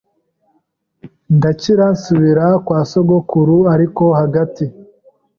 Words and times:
Ndakira 1.37 1.85
nsubira 1.95 2.45
kwa 2.65 2.79
sogokuru 2.91 3.57
ariko 3.73 4.03
hagati 4.19 4.65